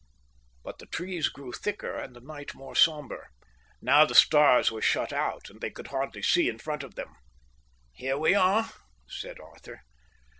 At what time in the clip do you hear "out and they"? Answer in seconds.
5.13-5.69